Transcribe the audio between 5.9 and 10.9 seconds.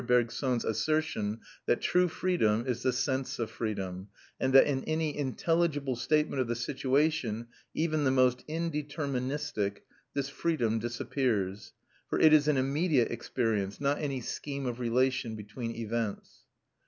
statement of the situation, even the most indeterministic, this freedom